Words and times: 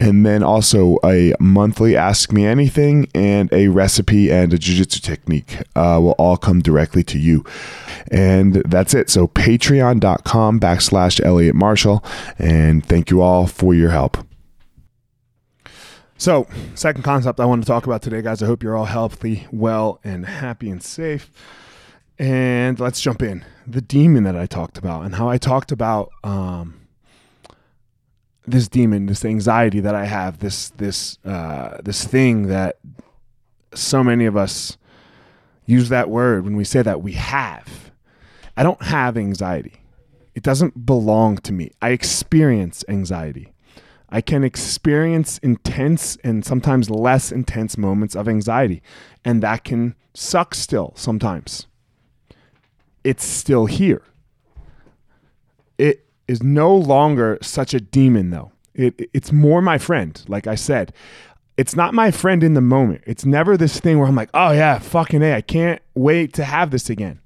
and 0.00 0.24
then 0.24 0.42
also 0.42 0.98
a 1.04 1.34
monthly 1.40 1.96
ask 1.96 2.32
me 2.32 2.46
anything 2.46 3.08
and 3.14 3.52
a 3.52 3.68
recipe 3.68 4.30
and 4.30 4.52
a 4.52 4.58
jiu-jitsu 4.58 5.00
technique 5.00 5.58
uh, 5.74 5.98
will 6.00 6.14
all 6.18 6.36
come 6.36 6.60
directly 6.60 7.02
to 7.04 7.18
you. 7.18 7.44
And 8.10 8.54
that's 8.66 8.94
it. 8.94 9.10
So 9.10 9.26
patreon.com 9.28 10.60
backslash 10.60 11.20
elliot 11.24 11.54
marshall. 11.54 12.04
And 12.38 12.84
thank 12.84 13.10
you 13.10 13.20
all 13.20 13.46
for 13.46 13.74
your 13.74 13.90
help. 13.90 14.18
So 16.20 16.48
second 16.74 17.04
concept 17.04 17.38
i 17.38 17.44
want 17.44 17.62
to 17.62 17.66
talk 17.66 17.86
about 17.86 18.02
today 18.02 18.22
guys. 18.22 18.42
I 18.42 18.46
hope 18.46 18.62
you're 18.62 18.76
all 18.76 18.86
healthy 18.86 19.46
well 19.52 20.00
and 20.02 20.26
happy 20.26 20.68
and 20.68 20.82
safe. 20.82 21.30
And 22.18 22.80
let's 22.80 23.00
jump 23.00 23.22
in. 23.22 23.44
The 23.66 23.80
demon 23.80 24.24
that 24.24 24.36
i 24.36 24.46
talked 24.46 24.78
about 24.78 25.04
and 25.04 25.14
how 25.14 25.28
i 25.28 25.38
talked 25.38 25.70
about 25.70 26.10
um, 26.24 26.77
this 28.50 28.68
demon, 28.68 29.06
this 29.06 29.24
anxiety 29.24 29.80
that 29.80 29.94
I 29.94 30.06
have, 30.06 30.38
this 30.38 30.70
this 30.70 31.18
uh, 31.24 31.78
this 31.82 32.04
thing 32.04 32.48
that 32.48 32.78
so 33.74 34.02
many 34.02 34.26
of 34.26 34.36
us 34.36 34.76
use 35.66 35.88
that 35.90 36.08
word 36.08 36.44
when 36.44 36.56
we 36.56 36.64
say 36.64 36.82
that 36.82 37.02
we 37.02 37.12
have. 37.12 37.92
I 38.56 38.62
don't 38.62 38.82
have 38.82 39.16
anxiety. 39.16 39.74
It 40.34 40.42
doesn't 40.42 40.86
belong 40.86 41.38
to 41.38 41.52
me. 41.52 41.72
I 41.82 41.90
experience 41.90 42.84
anxiety. 42.88 43.52
I 44.08 44.20
can 44.20 44.42
experience 44.42 45.38
intense 45.38 46.16
and 46.24 46.44
sometimes 46.44 46.88
less 46.88 47.30
intense 47.30 47.76
moments 47.76 48.16
of 48.16 48.28
anxiety, 48.28 48.82
and 49.24 49.42
that 49.42 49.64
can 49.64 49.94
suck 50.14 50.54
still 50.54 50.94
sometimes. 50.96 51.66
It's 53.04 53.24
still 53.24 53.66
here. 53.66 54.02
It 55.76 56.07
is 56.28 56.42
no 56.42 56.74
longer 56.76 57.38
such 57.42 57.74
a 57.74 57.80
demon, 57.80 58.30
though. 58.30 58.52
It, 58.74 59.10
it's 59.12 59.32
more 59.32 59.60
my 59.60 59.78
friend, 59.78 60.22
like 60.28 60.46
I 60.46 60.54
said. 60.54 60.92
It's 61.56 61.74
not 61.74 61.94
my 61.94 62.12
friend 62.12 62.44
in 62.44 62.54
the 62.54 62.60
moment. 62.60 63.02
It's 63.06 63.24
never 63.24 63.56
this 63.56 63.80
thing 63.80 63.98
where 63.98 64.06
I'm 64.06 64.14
like, 64.14 64.30
oh 64.32 64.52
yeah, 64.52 64.78
fucking 64.78 65.22
A, 65.22 65.34
I 65.34 65.40
can't 65.40 65.82
wait 65.94 66.32
to 66.34 66.44
have 66.44 66.70
this 66.70 66.88
again. 66.88 67.20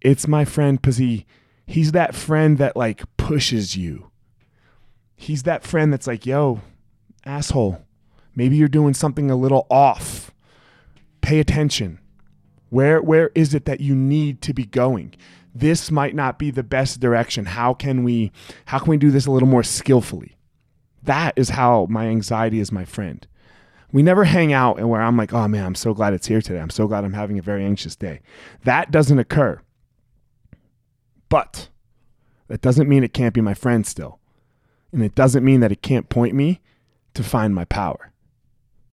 It's 0.00 0.26
my 0.26 0.44
friend 0.44 0.80
because 0.80 0.96
he 0.96 1.26
he's 1.64 1.92
that 1.92 2.16
friend 2.16 2.58
that 2.58 2.76
like 2.76 3.04
pushes 3.16 3.76
you. 3.76 4.10
He's 5.14 5.44
that 5.44 5.62
friend 5.62 5.92
that's 5.92 6.08
like, 6.08 6.26
yo, 6.26 6.60
asshole, 7.24 7.84
maybe 8.34 8.56
you're 8.56 8.66
doing 8.66 8.94
something 8.94 9.30
a 9.30 9.36
little 9.36 9.68
off. 9.70 10.32
Pay 11.20 11.38
attention. 11.38 12.00
Where 12.72 13.02
where 13.02 13.30
is 13.34 13.54
it 13.54 13.66
that 13.66 13.80
you 13.80 13.94
need 13.94 14.40
to 14.42 14.52
be 14.52 14.64
going? 14.64 15.14
this 15.54 15.90
might 15.90 16.14
not 16.14 16.38
be 16.38 16.50
the 16.50 16.62
best 16.62 17.00
direction. 17.00 17.46
How 17.46 17.74
can 17.74 18.04
we 18.04 18.32
how 18.66 18.78
can 18.78 18.88
we 18.88 18.96
do 18.96 19.10
this 19.10 19.26
a 19.26 19.30
little 19.30 19.48
more 19.48 19.62
skillfully? 19.62 20.36
That 21.02 21.34
is 21.36 21.50
how 21.50 21.86
my 21.90 22.06
anxiety 22.06 22.60
is 22.60 22.72
my 22.72 22.84
friend. 22.84 23.26
We 23.90 24.02
never 24.02 24.24
hang 24.24 24.52
out 24.52 24.78
and 24.78 24.88
where 24.88 25.02
I'm 25.02 25.16
like, 25.16 25.32
"Oh 25.32 25.46
man, 25.48 25.66
I'm 25.66 25.74
so 25.74 25.92
glad 25.92 26.14
it's 26.14 26.28
here 26.28 26.40
today. 26.40 26.60
I'm 26.60 26.70
so 26.70 26.86
glad 26.86 27.04
I'm 27.04 27.12
having 27.12 27.38
a 27.38 27.42
very 27.42 27.64
anxious 27.64 27.96
day." 27.96 28.20
That 28.64 28.90
doesn't 28.90 29.18
occur. 29.18 29.60
But 31.28 31.68
that 32.48 32.60
doesn't 32.60 32.88
mean 32.88 33.04
it 33.04 33.14
can't 33.14 33.34
be 33.34 33.40
my 33.40 33.54
friend 33.54 33.86
still. 33.86 34.18
And 34.92 35.02
it 35.02 35.14
doesn't 35.14 35.44
mean 35.44 35.60
that 35.60 35.72
it 35.72 35.82
can't 35.82 36.08
point 36.08 36.34
me 36.34 36.60
to 37.14 37.22
find 37.22 37.54
my 37.54 37.64
power. 37.64 38.12